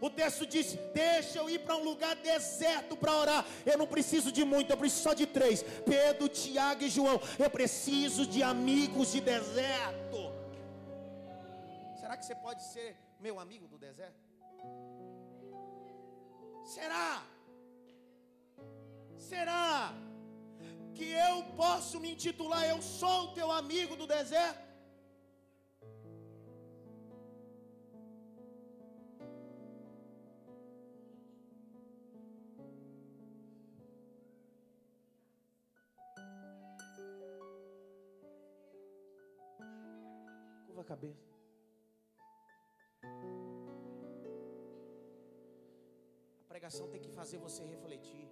[0.00, 3.46] O texto diz: Deixa eu ir para um lugar deserto para orar.
[3.66, 7.20] Eu não preciso de muito, eu preciso só de três: Pedro, Tiago e João.
[7.38, 10.32] Eu preciso de amigos de deserto.
[12.00, 14.18] Será que você pode ser meu amigo do deserto?
[16.64, 17.22] Será?
[19.18, 19.94] Será
[20.94, 24.69] que eu posso me intitular Eu sou o teu amigo do deserto?
[40.92, 41.30] Cabeça.
[46.42, 48.28] A pregação tem que fazer você refletir.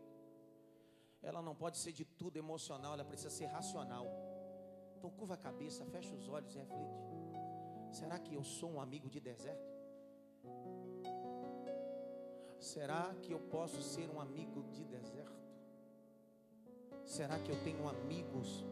[1.23, 4.07] Ela não pode ser de tudo emocional, ela precisa ser racional.
[4.97, 7.05] Então curva a cabeça, fecha os olhos e reflete.
[7.99, 9.69] Será que eu sou um amigo de deserto?
[12.59, 15.39] Será que eu posso ser um amigo de deserto?
[17.05, 18.65] Será que eu tenho amigos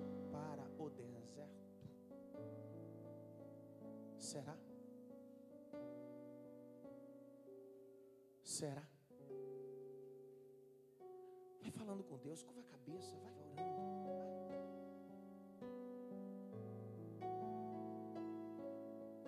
[4.26, 4.56] Será?
[8.42, 8.84] Será?
[11.60, 13.62] Vai falando com Deus, curva a cabeça, vai orando.
[14.48, 14.62] Vai.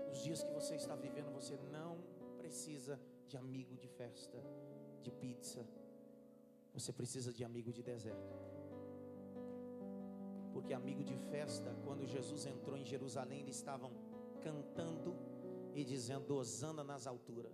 [0.09, 2.03] Nos dias que você está vivendo, você não
[2.37, 4.43] precisa de amigo de festa,
[5.01, 5.65] de pizza.
[6.75, 8.37] Você precisa de amigo de deserto.
[10.53, 13.93] Porque amigo de festa, quando Jesus entrou em Jerusalém, eles estavam
[14.39, 15.17] cantando
[15.75, 17.53] e dizendo: Osana nas alturas.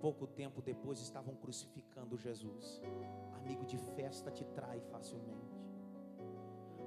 [0.00, 2.82] Pouco tempo depois estavam crucificando Jesus.
[3.32, 5.64] Amigo de festa te trai facilmente.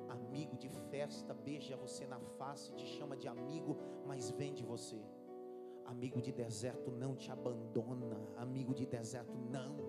[0.08, 5.02] Amigo de festa beija você na face, te chama de amigo, mas vende você.
[5.86, 8.20] Amigo de deserto não te abandona.
[8.38, 9.87] Amigo de deserto não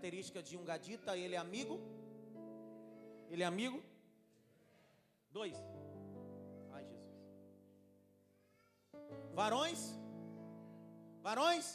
[0.00, 1.78] característica de um gadita, ele é amigo.
[3.28, 3.82] Ele é amigo.
[5.30, 5.56] Dois.
[6.70, 7.14] Ai, Jesus.
[9.34, 9.80] Varões.
[11.22, 11.66] Varões.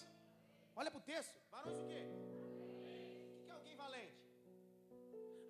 [0.75, 1.35] Olha para o texto.
[1.51, 2.01] Varões o quê?
[3.41, 4.17] O que é alguém valente?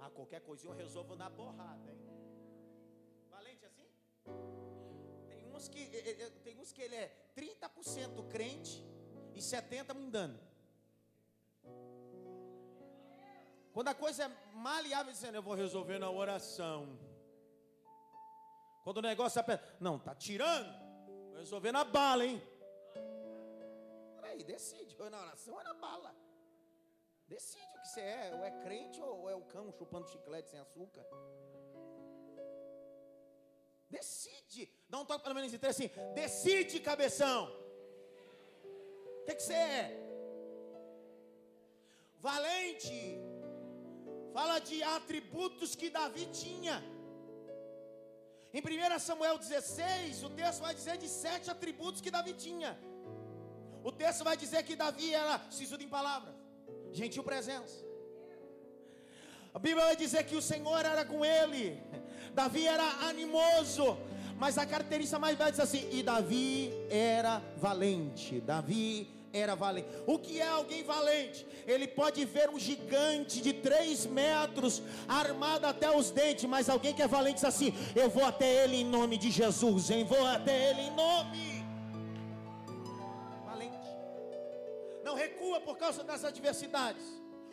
[0.01, 2.01] Ah, qualquer coisinha eu resolvo na porrada, hein?
[3.29, 3.89] Valente assim?
[5.29, 5.85] Tem uns que,
[6.43, 7.07] tem uns que ele é
[7.37, 8.83] 30% crente
[9.33, 10.37] e 70% mundano.
[13.75, 16.97] Quando a coisa é maleável, dizendo, eu vou resolver na oração.
[18.85, 20.71] Quando o negócio aperta, não, tá tirando,
[21.31, 22.41] vou resolver na bala, hein?
[24.15, 26.15] Peraí, decide, ou é na oração ou é na bala.
[27.27, 30.59] Decide o que você é, ou é crente ou é o cão chupando chiclete sem
[30.61, 31.05] açúcar.
[33.89, 37.51] Decide, dá um toque pelo menos em três assim, decide cabeção.
[39.19, 40.01] O que, que você é?
[42.21, 43.34] Valente,
[44.35, 46.83] fala de atributos que Davi tinha.
[48.53, 52.77] Em 1 Samuel 16, o texto vai dizer de sete atributos que Davi tinha.
[53.81, 56.35] O texto vai dizer que Davi era sisudo em palavras,
[56.91, 57.77] gentil presença.
[59.53, 61.81] A Bíblia vai dizer que o Senhor era com ele.
[62.33, 63.97] Davi era animoso,
[64.37, 68.41] mas a característica mais bela diz assim: e Davi era valente.
[68.41, 69.87] Davi era valente.
[70.05, 71.45] O que é alguém valente?
[71.67, 77.01] Ele pode ver um gigante de três metros, armado até os dentes, mas alguém que
[77.01, 80.05] é valente diz assim: Eu vou até ele em nome de Jesus, hein?
[80.05, 81.65] Vou até ele em nome.
[83.45, 83.89] Valente.
[85.03, 87.03] Não recua por causa das adversidades,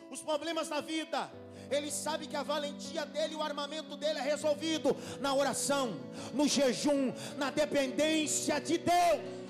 [0.09, 1.31] os problemas da vida.
[1.71, 5.97] Ele sabe que a valentia dele, o armamento dele é resolvido na oração,
[6.33, 9.42] no jejum, na dependência de Deus.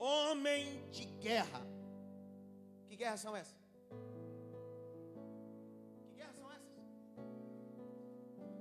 [0.00, 1.60] Homem de guerra.
[2.88, 3.58] Que guerras são essas?
[6.06, 6.74] Que guerras são essas?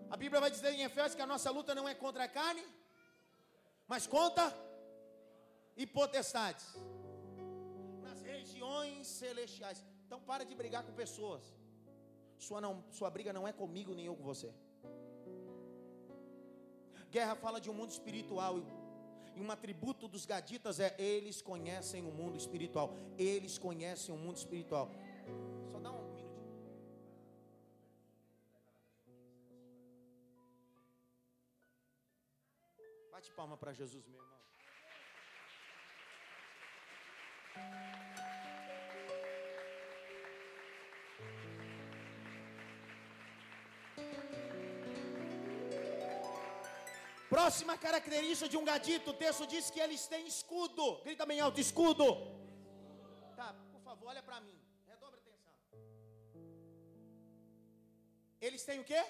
[0.10, 2.66] A Bíblia vai dizer em Efésios que a nossa luta não é contra a carne,
[3.88, 4.46] mas contra
[5.78, 6.66] e potestades
[8.02, 9.84] nas regiões celestiais.
[10.06, 11.44] Então para de brigar com pessoas.
[12.38, 14.54] Sua, não, sua briga não é comigo nem eu com você.
[17.12, 18.56] Guerra fala de um mundo espiritual.
[19.40, 22.94] E um atributo dos gaditas é eles conhecem o mundo espiritual.
[23.18, 24.92] Eles conhecem o mundo espiritual.
[25.72, 26.30] Só dá um minutinho.
[33.10, 34.40] Bate palma para Jesus, meu irmão.
[47.36, 50.86] Próxima característica de um gadito, o texto diz que eles têm escudo.
[51.06, 52.06] Grita bem alto, escudo.
[53.40, 54.58] Tá, por favor, olha para mim.
[54.88, 55.54] Redobre atenção.
[58.42, 59.04] Eles têm o quê?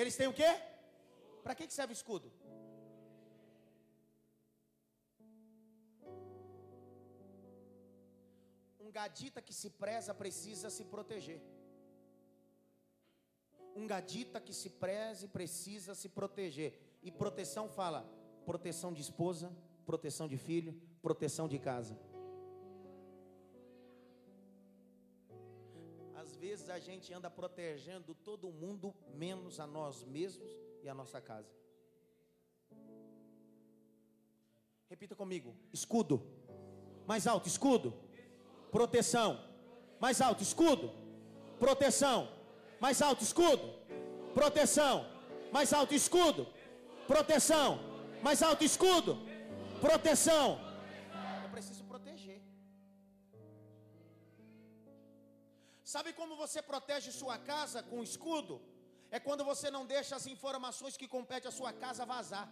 [0.00, 0.50] Eles têm o quê?
[1.42, 2.30] Para que, que serve escudo?
[8.78, 11.40] Um gadita que se preza precisa se proteger.
[13.74, 16.72] Um gadita que se preze precisa se proteger.
[17.02, 18.08] E proteção fala
[18.44, 19.52] proteção de esposa,
[19.86, 21.98] proteção de filho, proteção de casa.
[26.14, 30.50] Às vezes a gente anda protegendo todo mundo, menos a nós mesmos
[30.82, 31.50] e a nossa casa.
[34.88, 36.20] Repita comigo: escudo.
[37.06, 37.94] Mais alto, escudo.
[38.70, 39.40] Proteção.
[40.00, 40.92] Mais alto, escudo.
[41.58, 42.28] Proteção.
[42.80, 43.74] Mais alto, escudo.
[44.34, 45.06] Proteção.
[45.52, 46.46] Mais alto, escudo.
[47.12, 47.68] Proteção.
[48.26, 49.12] Mais alto, escudo.
[49.86, 50.46] Proteção.
[51.44, 52.40] Eu preciso proteger.
[55.92, 58.54] Sabe como você protege sua casa com escudo?
[59.16, 62.46] É quando você não deixa as informações que competem à sua casa vazar.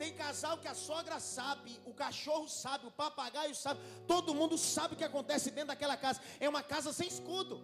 [0.00, 3.78] Tem casal que a sogra sabe, o cachorro sabe, o papagaio sabe,
[4.12, 6.20] todo mundo sabe o que acontece dentro daquela casa.
[6.40, 7.56] É uma casa sem escudo.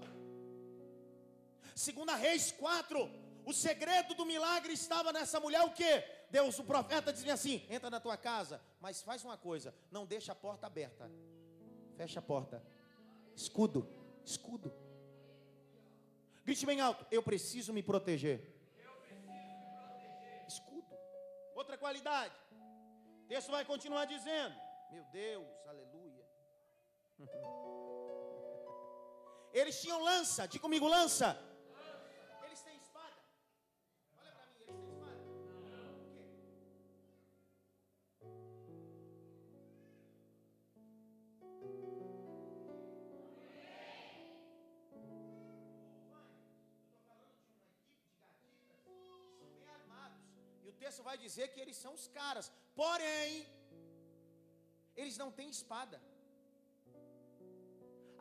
[1.86, 6.02] Segunda Reis 4, o segredo do milagre estava nessa mulher o quê?
[6.30, 10.32] Deus, o profeta dizia assim: "Entra na tua casa, mas faz uma coisa, não deixa
[10.32, 11.10] a porta aberta.
[11.96, 12.64] Fecha a porta.
[13.34, 13.86] Escudo,
[14.24, 14.72] escudo.
[16.44, 18.56] Grite bem alto, eu preciso me proteger.
[21.54, 22.34] Outra qualidade.
[23.24, 24.54] O texto vai continuar dizendo:
[24.90, 26.24] Meu Deus, aleluia.
[29.52, 31.49] Eles tinham lança, diga comigo, lança.
[50.82, 52.46] Texto vai dizer que eles são os caras,
[52.80, 53.28] porém,
[55.00, 55.98] eles não têm espada.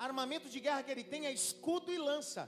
[0.07, 2.43] Armamento de guerra que ele tem é escudo e lança.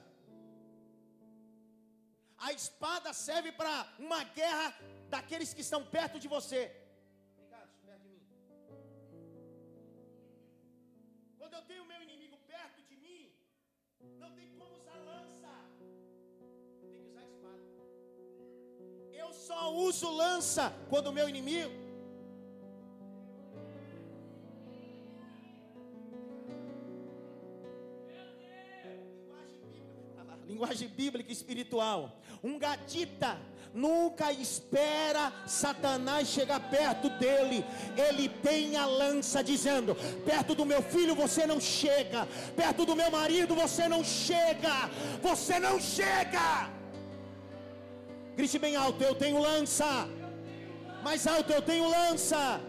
[2.47, 3.73] A espada serve para
[4.05, 4.67] uma guerra
[5.13, 6.61] daqueles que estão perto de você.
[7.55, 8.21] Perto de mim.
[11.39, 13.21] Quando eu tenho meu inimigo perto de mim,
[14.23, 14.47] não tem
[19.31, 21.71] Eu só uso lança quando o meu inimigo.
[30.45, 32.19] Linguagem bíblica espiritual.
[32.43, 33.39] Um gatita
[33.73, 37.63] nunca espera Satanás chegar perto dele.
[37.95, 43.09] Ele tem a lança dizendo: perto do meu filho você não chega, perto do meu
[43.09, 44.89] marido você não chega,
[45.21, 46.80] você não chega.
[48.41, 49.89] Grite bem alto, eu tenho lança.
[51.03, 52.59] Mais alto, eu tenho lança.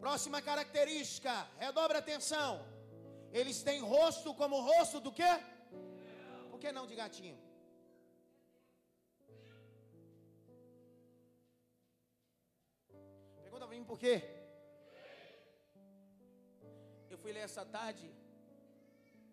[0.00, 2.50] Próxima característica, redobre atenção.
[3.38, 5.32] Eles têm rosto como rosto do quê?
[6.50, 7.38] Por que não de gatinho?
[13.42, 14.16] Pergunta para mim por quê?
[17.10, 18.08] Eu fui ler essa tarde.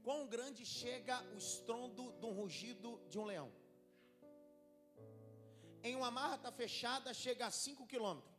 [0.03, 3.49] Quão grande chega o estrondo de um rugido de um leão?
[5.81, 8.33] Em uma mata fechada chega a 5 quilômetros.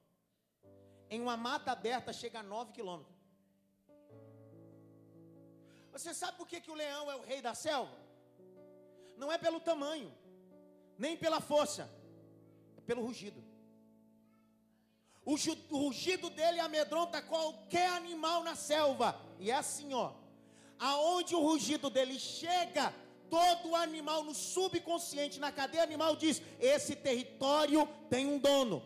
[1.09, 3.15] Em uma mata aberta chega a 9 quilômetros.
[5.93, 7.97] Você sabe por que, que o leão é o rei da selva?
[9.17, 10.13] Não é pelo tamanho,
[10.99, 11.89] nem pela força,
[12.77, 13.43] é pelo rugido.
[15.25, 15.37] O,
[15.79, 19.19] rugido dele amedronta qualquer animal na selva.
[19.39, 20.24] E é assim, ó.
[20.79, 22.95] Aonde o rugido dele chega,
[23.31, 28.83] todo animal no subconsciente, na cadeia animal, diz: Esse território tem um dono.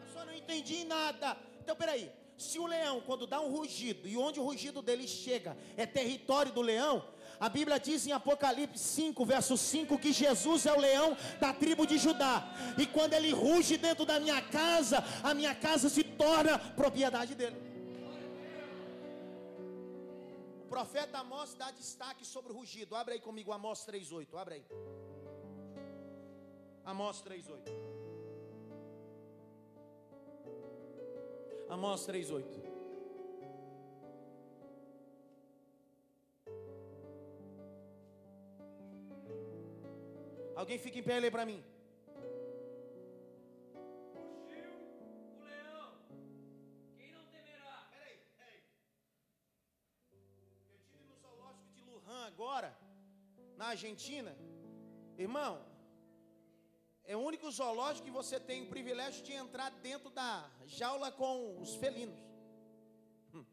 [0.00, 1.36] Pastor, não entendi nada.
[1.60, 2.10] Então, peraí.
[2.36, 6.50] Se o leão, quando dá um rugido, e onde o rugido dele chega, é território
[6.50, 7.04] do leão,
[7.42, 11.84] a Bíblia diz em Apocalipse 5, verso 5, que Jesus é o leão da tribo
[11.84, 12.34] de Judá.
[12.78, 17.56] E quando ele ruge dentro da minha casa, a minha casa se torna propriedade dele.
[20.64, 22.94] O profeta Amós dá destaque sobre o rugido.
[22.94, 24.38] Abre aí comigo Amós 3,8.
[24.38, 24.64] Abre aí.
[26.84, 27.72] Amós 3,8.
[31.68, 32.81] Amós 3,8.
[40.54, 41.62] Alguém fica em pé e lê para mim.
[52.32, 52.76] agora,
[53.56, 54.36] na Argentina,
[55.16, 55.64] irmão,
[57.04, 61.60] é o único zoológico que você tem o privilégio de entrar dentro da jaula com
[61.60, 62.18] os felinos.
[63.34, 63.44] Hum.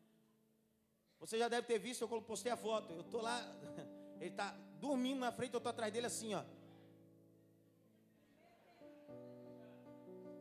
[1.20, 2.94] Você já deve ter visto, eu postei a foto.
[2.94, 3.40] Eu tô lá,
[4.20, 6.44] ele tá dormindo na frente, eu tô atrás dele assim, ó.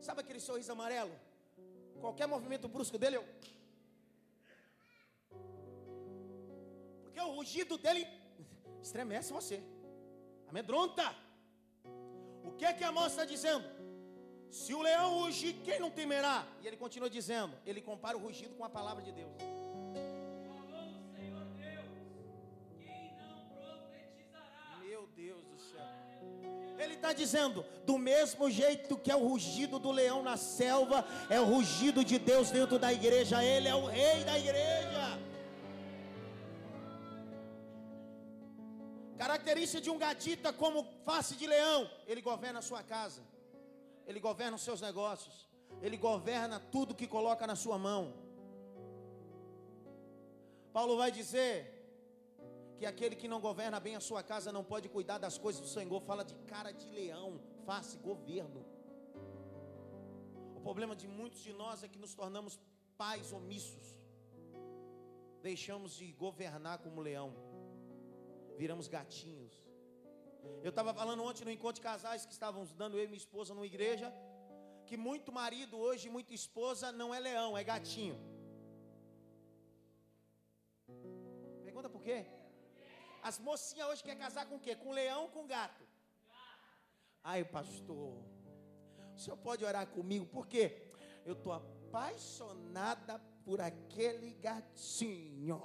[0.01, 1.11] Sabe aquele sorriso amarelo?
[1.99, 3.25] Qualquer movimento brusco dele, eu.
[7.03, 8.07] Porque o rugido dele
[8.81, 9.61] estremece você,
[10.47, 11.03] amedronta.
[12.43, 13.65] O que é que a moça está dizendo?
[14.49, 16.47] Se o leão rugir, quem não temerá?
[16.61, 19.31] E ele continua dizendo, ele compara o rugido com a palavra de Deus.
[26.79, 31.39] Ele está dizendo, do mesmo jeito que é o rugido do leão na selva, é
[31.39, 33.43] o rugido de Deus dentro da igreja.
[33.43, 35.19] Ele é o rei da igreja.
[39.17, 43.21] Característica de um gatita como face de leão, ele governa a sua casa,
[44.07, 45.49] ele governa os seus negócios,
[45.81, 48.13] ele governa tudo que coloca na sua mão.
[50.71, 51.78] Paulo vai dizer
[52.79, 55.67] que aquele que não governa bem a sua casa não pode cuidar das coisas do
[55.67, 57.29] Senhor, fala de cara de leão,
[57.65, 58.65] face governo.
[60.57, 62.59] O problema de muitos de nós é que nos tornamos
[62.97, 63.87] pais omissos,
[65.49, 67.29] deixamos de governar como leão
[68.61, 69.53] viramos gatinhos.
[70.65, 73.53] Eu estava falando ontem no encontro de casais que estávamos dando eu e minha esposa
[73.57, 74.07] numa igreja,
[74.87, 78.17] que muito marido hoje, muita esposa não é leão, é gatinho.
[81.67, 82.19] Pergunta por quê?
[83.21, 84.75] As mocinhas hoje querem casar com o quê?
[84.75, 85.83] Com leão ou com gato?
[87.23, 88.23] Ai, pastor,
[89.15, 90.25] o senhor pode orar comigo?
[90.25, 90.89] Por quê?
[91.25, 95.61] Eu estou apaixonada por aquele gatinho.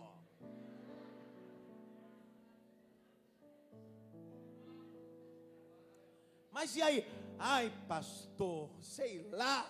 [6.51, 7.05] Mas e aí?
[7.39, 9.69] Ai, pastor, sei lá.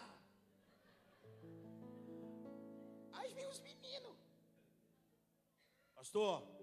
[3.13, 4.17] Aí vem os meninos.
[5.95, 6.54] Pastor,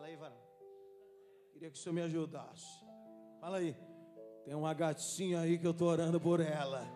[0.00, 0.40] fala aí, varão.
[1.52, 2.82] Queria que o senhor me ajudasse.
[3.38, 3.76] Fala aí.
[4.46, 6.86] Tem uma gatinha aí que eu estou orando por ela.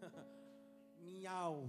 [1.00, 1.66] Miau.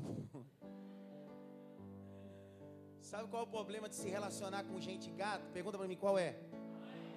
[3.01, 5.51] Sabe qual é o problema de se relacionar com gente gato?
[5.51, 6.39] Pergunta para mim qual é.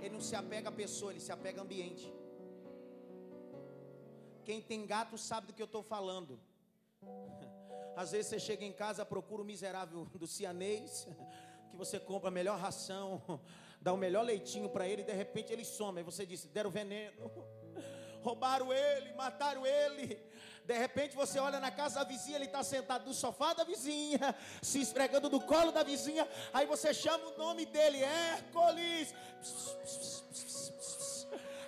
[0.01, 2.13] Ele não se apega a pessoa, ele se apega a ambiente.
[4.45, 6.41] Quem tem gato sabe do que eu estou falando.
[7.97, 11.07] Às vezes você chega em casa, procura o miserável do cianês,
[11.71, 13.23] que você compra a melhor ração,
[13.81, 15.99] dá o melhor leitinho para ele, e de repente ele some.
[15.99, 17.31] Aí você diz: deram veneno,
[18.23, 20.21] roubaram ele, mataram ele.
[20.65, 24.35] De repente você olha na casa da vizinha, ele está sentado no sofá da vizinha,
[24.63, 26.27] se esfregando do colo da vizinha.
[26.55, 29.15] Aí você chama o nome dele, Hércules.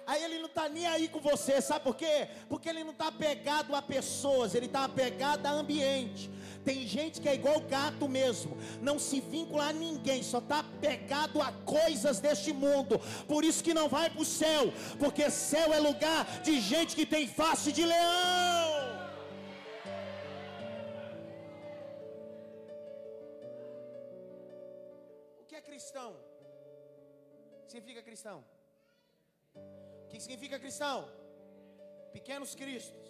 [0.06, 2.28] Aí ele não está nem aí com você, sabe por quê?
[2.48, 6.30] Porque ele não está apegado a pessoas, ele está apegado a ambiente.
[6.64, 11.42] Tem gente que é igual gato mesmo, não se vincula a ninguém, só está pegado
[11.42, 13.00] a coisas deste mundo.
[13.26, 17.04] Por isso que não vai para o céu, porque céu é lugar de gente que
[17.04, 19.06] tem face de leão.
[25.40, 26.16] O que é cristão?
[27.66, 28.44] Significa cristão?
[30.06, 31.08] O que significa cristão?
[32.12, 33.06] Pequenos cristos.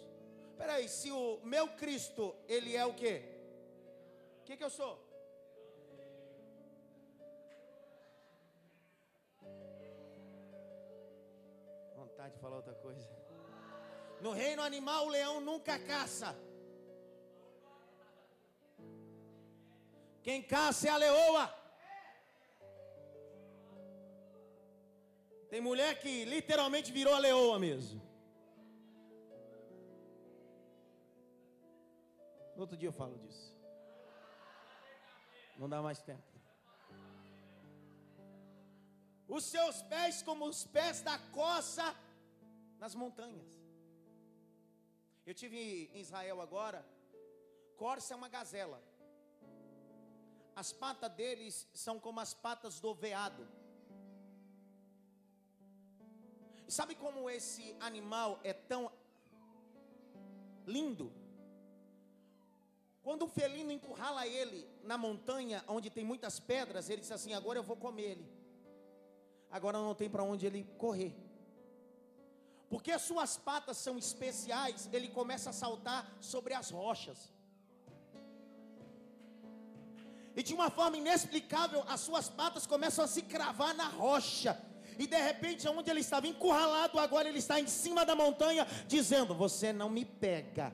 [0.57, 3.23] Peraí, se o meu Cristo, ele é o que?
[4.41, 4.95] O que, que eu sou?
[11.95, 13.09] Vontade de falar outra coisa.
[14.23, 16.35] No reino animal, o leão nunca caça.
[20.23, 21.55] Quem caça é a leoa.
[25.49, 28.01] Tem mulher que literalmente virou a leoa mesmo.
[32.55, 33.55] No outro dia eu falo disso.
[35.59, 36.37] Não dá mais tempo.
[39.29, 41.95] Os seus pés como os pés da coça
[42.79, 43.51] nas montanhas.
[45.27, 46.87] Eu tive em Israel agora.
[47.77, 48.83] Corça é uma gazela.
[50.55, 53.47] As patas deles são como as patas do veado.
[56.69, 58.91] Sabe como esse animal é tão
[60.67, 61.13] lindo?
[63.03, 67.59] Quando o felino encurrala ele na montanha, onde tem muitas pedras, ele diz assim: Agora
[67.59, 68.37] eu vou comer ele.
[69.49, 71.15] Agora não tem para onde ele correr.
[72.69, 77.33] Porque as suas patas são especiais, ele começa a saltar sobre as rochas.
[80.35, 84.61] E de uma forma inexplicável, as suas patas começam a se cravar na rocha.
[84.99, 89.35] E de repente, onde ele estava encurralado, agora ele está em cima da montanha, dizendo:
[89.35, 90.73] Você não me pega.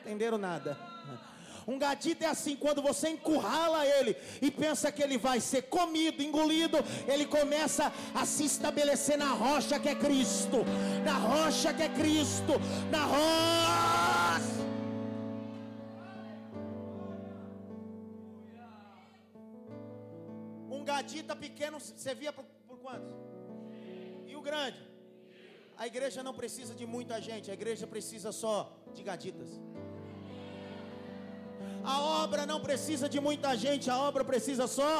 [0.00, 0.76] Entenderam nada?
[1.66, 6.22] Um gatito é assim, quando você encurrala ele e pensa que ele vai ser comido,
[6.22, 6.78] engolido,
[7.08, 10.58] ele começa a se estabelecer na rocha que é Cristo,
[11.04, 12.52] na rocha que é Cristo,
[12.88, 14.46] na rocha.
[20.70, 22.44] Um gadita pequeno, você via por,
[22.86, 23.14] quantos?
[24.30, 24.80] E o grande?
[25.82, 28.56] A igreja não precisa de muita gente, a igreja precisa só
[28.96, 29.50] de gaditas.
[31.94, 34.94] A obra não precisa de muita gente, a obra precisa só.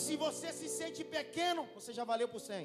[0.00, 2.64] Se você se sente pequeno, você já valeu por cem.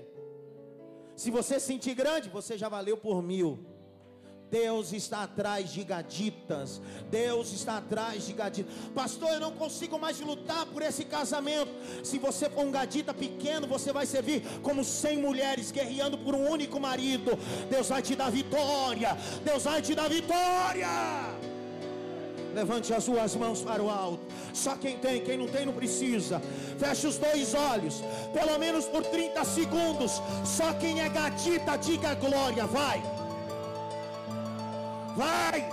[1.22, 3.52] Se você se sentir grande, você já valeu por mil.
[4.50, 6.82] Deus está atrás de gaditas.
[7.10, 8.74] Deus está atrás de gaditas.
[8.94, 11.72] Pastor, eu não consigo mais lutar por esse casamento.
[12.04, 16.50] Se você for um gadita pequeno, você vai servir como cem mulheres guerreando por um
[16.50, 17.32] único marido.
[17.70, 19.18] Deus vai te dar vitória.
[19.44, 20.88] Deus vai te dar vitória.
[22.54, 24.24] Levante as suas mãos para o alto.
[24.54, 26.42] Só quem tem, quem não tem, não precisa.
[26.80, 28.02] Feche os dois olhos,
[28.34, 30.22] pelo menos por 30 segundos.
[30.46, 32.66] Só quem é gatita, diga glória.
[32.66, 33.04] Vai,
[35.16, 35.66] vai.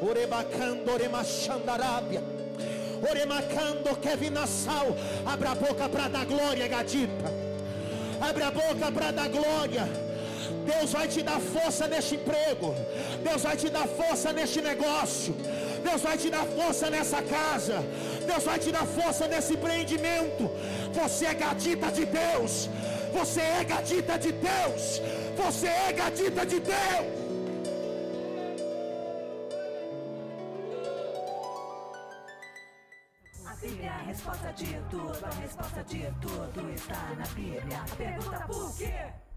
[0.00, 2.22] Orebacando, oremachandarábia.
[3.10, 4.96] Oremacando, Kevin Nassau.
[5.26, 7.28] Abra a boca para dar glória, gatita.
[8.20, 9.88] Abre a boca para dar glória.
[10.70, 12.74] Deus vai te dar força neste emprego.
[13.26, 15.34] Deus vai te dar força neste negócio.
[15.82, 17.82] Deus vai te dar força nessa casa.
[18.26, 20.50] Deus vai te dar força nesse empreendimento.
[20.92, 22.68] Você é gatita de Deus.
[23.12, 25.00] Você é gatita de Deus.
[25.40, 26.76] Você é gatita de Deus.
[33.46, 37.84] A Bíblia é a resposta de tudo, a resposta de tudo está na Bíblia.
[37.96, 39.29] Pergunta por quê?